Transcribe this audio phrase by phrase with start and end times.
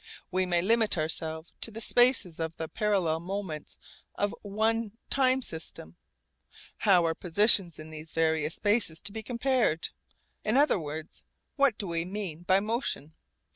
[0.31, 3.77] We may limit ourselves to the spaces of the parallel moments
[4.15, 5.95] of one time system.
[6.77, 9.89] How are positions in these various spaces to be compared?
[10.43, 11.21] In other words,
[11.55, 13.13] What do we mean by motion?